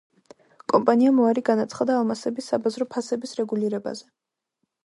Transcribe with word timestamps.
კომპანიამ 0.71 1.19
უარი 1.25 1.43
განაცხადა 1.51 1.97
ალმასების 1.99 2.49
საბაზრო 2.53 2.89
ფასების 2.97 3.39
რეგულირებაზე. 3.41 4.09